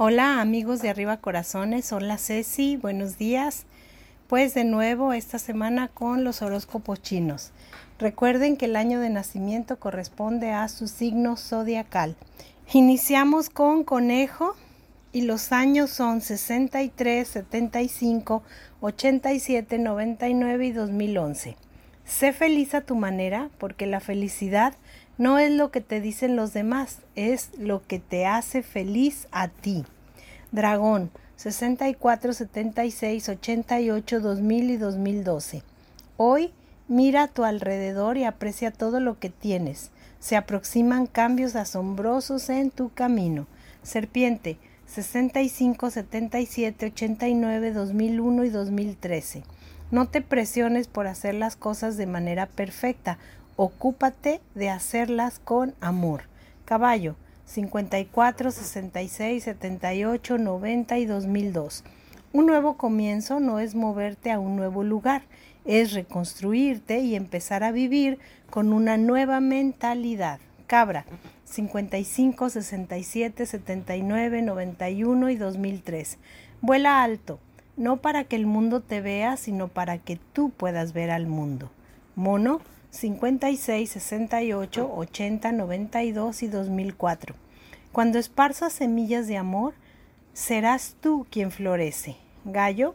Hola 0.00 0.40
amigos 0.40 0.80
de 0.80 0.90
Arriba 0.90 1.16
Corazones, 1.16 1.92
hola 1.92 2.18
Ceci, 2.18 2.76
buenos 2.76 3.18
días. 3.18 3.66
Pues 4.28 4.54
de 4.54 4.62
nuevo 4.62 5.12
esta 5.12 5.40
semana 5.40 5.88
con 5.88 6.22
los 6.22 6.40
horóscopos 6.40 7.02
chinos. 7.02 7.50
Recuerden 7.98 8.56
que 8.56 8.66
el 8.66 8.76
año 8.76 9.00
de 9.00 9.10
nacimiento 9.10 9.80
corresponde 9.80 10.52
a 10.52 10.68
su 10.68 10.86
signo 10.86 11.36
zodiacal. 11.36 12.14
Iniciamos 12.72 13.50
con 13.50 13.82
conejo 13.82 14.54
y 15.10 15.22
los 15.22 15.50
años 15.50 15.90
son 15.90 16.20
63, 16.20 17.26
75, 17.26 18.44
87, 18.80 19.78
99 19.78 20.64
y 20.64 20.70
2011. 20.70 21.56
Sé 22.04 22.32
feliz 22.32 22.72
a 22.74 22.82
tu 22.82 22.94
manera 22.94 23.50
porque 23.58 23.86
la 23.86 23.98
felicidad 23.98 24.74
no 25.18 25.38
es 25.38 25.50
lo 25.50 25.70
que 25.70 25.80
te 25.80 26.00
dicen 26.00 26.36
los 26.36 26.52
demás, 26.52 27.00
es 27.16 27.50
lo 27.58 27.84
que 27.86 27.98
te 27.98 28.26
hace 28.26 28.62
feliz 28.62 29.26
a 29.32 29.48
ti. 29.48 29.84
Dragón 30.52 31.10
64, 31.36 32.32
76, 32.32 33.28
88, 33.28 34.20
2000 34.20 34.70
y 34.70 34.76
2012. 34.76 35.62
Hoy 36.16 36.52
mira 36.88 37.24
a 37.24 37.28
tu 37.28 37.44
alrededor 37.44 38.16
y 38.16 38.24
aprecia 38.24 38.70
todo 38.70 38.98
lo 38.98 39.18
que 39.18 39.30
tienes. 39.30 39.90
Se 40.20 40.36
aproximan 40.36 41.06
cambios 41.06 41.54
asombrosos 41.54 42.48
en 42.48 42.70
tu 42.70 42.92
camino. 42.92 43.46
Serpiente 43.82 44.58
65, 44.86 45.90
77, 45.90 46.86
89, 46.86 47.72
2001 47.72 48.44
y 48.44 48.48
2013. 48.50 49.42
No 49.90 50.08
te 50.08 50.22
presiones 50.22 50.88
por 50.88 51.06
hacer 51.06 51.34
las 51.34 51.56
cosas 51.56 51.96
de 51.96 52.06
manera 52.06 52.46
perfecta 52.46 53.18
Ocúpate 53.60 54.40
de 54.54 54.70
hacerlas 54.70 55.40
con 55.40 55.74
amor. 55.80 56.22
Caballo 56.64 57.16
54, 57.46 58.52
66, 58.52 59.42
78, 59.42 60.38
90 60.38 60.98
y 60.98 61.06
2002. 61.06 61.82
Un 62.32 62.46
nuevo 62.46 62.76
comienzo 62.76 63.40
no 63.40 63.58
es 63.58 63.74
moverte 63.74 64.30
a 64.30 64.38
un 64.38 64.54
nuevo 64.54 64.84
lugar, 64.84 65.22
es 65.64 65.92
reconstruirte 65.92 67.00
y 67.00 67.16
empezar 67.16 67.64
a 67.64 67.72
vivir 67.72 68.20
con 68.48 68.72
una 68.72 68.96
nueva 68.96 69.40
mentalidad. 69.40 70.38
Cabra 70.68 71.04
55, 71.44 72.50
67, 72.50 73.44
79, 73.44 74.42
91 74.42 75.30
y 75.30 75.34
2003. 75.34 76.18
Vuela 76.60 77.02
alto, 77.02 77.40
no 77.76 77.96
para 77.96 78.22
que 78.22 78.36
el 78.36 78.46
mundo 78.46 78.82
te 78.82 79.00
vea, 79.00 79.36
sino 79.36 79.66
para 79.66 79.98
que 79.98 80.14
tú 80.32 80.50
puedas 80.50 80.92
ver 80.92 81.10
al 81.10 81.26
mundo. 81.26 81.72
Mono 82.14 82.60
56, 82.90 83.90
68, 83.90 84.92
80, 84.94 85.52
92 85.52 86.42
y 86.42 86.48
2004. 86.48 87.34
Cuando 87.92 88.18
esparzas 88.18 88.72
semillas 88.72 89.26
de 89.26 89.36
amor, 89.36 89.74
serás 90.32 90.96
tú 91.00 91.26
quien 91.30 91.50
florece. 91.50 92.16
Gallo 92.44 92.94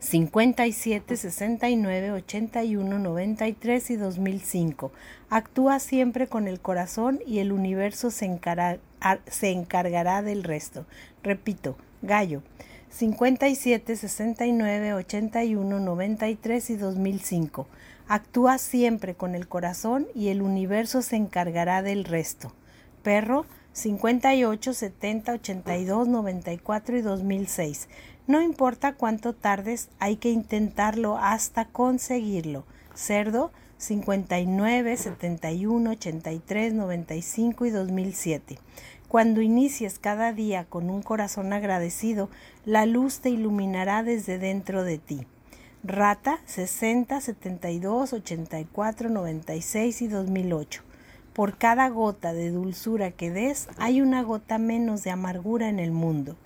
57, 0.00 1.16
69, 1.16 2.12
81, 2.12 2.98
93 2.98 3.90
y 3.90 3.96
2005. 3.96 4.92
Actúa 5.30 5.78
siempre 5.78 6.26
con 6.26 6.46
el 6.46 6.60
corazón 6.60 7.20
y 7.26 7.38
el 7.38 7.52
universo 7.52 8.10
se, 8.10 8.38
se 9.26 9.50
encargará 9.50 10.22
del 10.22 10.44
resto. 10.44 10.84
Repito, 11.22 11.76
Gallo 12.02 12.42
57, 12.96 13.96
69, 13.96 14.94
81, 14.94 15.80
93 15.80 16.70
y 16.70 16.76
2005. 16.76 17.66
Actúa 18.06 18.58
siempre 18.58 19.16
con 19.16 19.34
el 19.34 19.48
corazón 19.48 20.06
y 20.14 20.28
el 20.28 20.42
universo 20.42 21.02
se 21.02 21.16
encargará 21.16 21.82
del 21.82 22.04
resto. 22.04 22.52
Perro 23.02 23.46
58, 23.72 24.72
70, 24.72 25.32
82, 25.32 26.06
94 26.06 26.96
y 26.96 27.00
2006. 27.00 27.88
No 28.28 28.40
importa 28.40 28.92
cuánto 28.92 29.32
tardes, 29.32 29.88
hay 29.98 30.14
que 30.14 30.30
intentarlo 30.30 31.18
hasta 31.18 31.64
conseguirlo. 31.64 32.64
Cerdo 32.94 33.50
59, 33.84 34.96
71, 34.96 35.90
83, 35.90 36.72
95 36.72 37.66
y 37.66 37.70
2007. 37.70 38.58
Cuando 39.08 39.42
inicies 39.42 39.98
cada 39.98 40.32
día 40.32 40.64
con 40.64 40.88
un 40.88 41.02
corazón 41.02 41.52
agradecido, 41.52 42.30
la 42.64 42.86
luz 42.86 43.20
te 43.20 43.30
iluminará 43.30 44.02
desde 44.02 44.38
dentro 44.38 44.84
de 44.84 44.98
ti. 44.98 45.26
Rata 45.84 46.38
60, 46.46 47.20
72, 47.20 48.14
84, 48.14 49.10
96 49.10 50.02
y 50.02 50.08
2008. 50.08 50.82
Por 51.34 51.58
cada 51.58 51.88
gota 51.90 52.32
de 52.32 52.50
dulzura 52.50 53.10
que 53.10 53.30
des, 53.30 53.68
hay 53.76 54.00
una 54.00 54.22
gota 54.22 54.56
menos 54.56 55.04
de 55.04 55.10
amargura 55.10 55.68
en 55.68 55.78
el 55.78 55.92
mundo. 55.92 56.36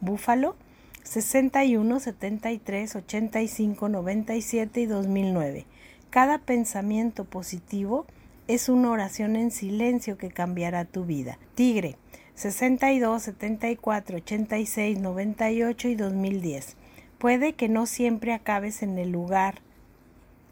Búfalo 0.00 0.56
61, 1.04 2.00
73, 2.00 2.96
85, 2.96 3.88
97 3.88 4.80
y 4.80 4.86
2009. 4.86 5.66
Cada 6.10 6.38
pensamiento 6.38 7.24
positivo 7.24 8.06
es 8.46 8.70
una 8.70 8.90
oración 8.90 9.36
en 9.36 9.50
silencio 9.50 10.16
que 10.16 10.30
cambiará 10.30 10.86
tu 10.86 11.04
vida. 11.04 11.38
Tigre 11.54 11.96
62, 12.34 13.22
74, 13.22 14.16
86, 14.18 15.00
98 15.00 15.88
y 15.88 15.94
2010. 15.96 16.76
Puede 17.18 17.52
que 17.54 17.68
no 17.68 17.84
siempre 17.84 18.32
acabes 18.32 18.82
en 18.82 18.96
el 18.96 19.10
lugar 19.10 19.60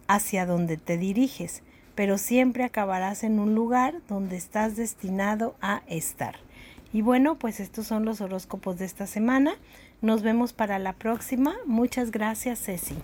hacia 0.08 0.46
donde 0.46 0.76
te 0.76 0.98
diriges, 0.98 1.62
pero 1.94 2.18
siempre 2.18 2.64
acabarás 2.64 3.22
en 3.24 3.38
un 3.38 3.54
lugar 3.54 3.94
donde 4.08 4.36
estás 4.36 4.76
destinado 4.76 5.54
a 5.60 5.82
estar. 5.86 6.36
Y 6.92 7.02
bueno, 7.02 7.38
pues 7.38 7.60
estos 7.60 7.86
son 7.86 8.04
los 8.04 8.20
horóscopos 8.20 8.78
de 8.78 8.84
esta 8.84 9.06
semana. 9.06 9.54
Nos 10.02 10.22
vemos 10.22 10.52
para 10.52 10.78
la 10.78 10.92
próxima. 10.92 11.54
Muchas 11.66 12.10
gracias, 12.10 12.60
Ceci. 12.62 12.96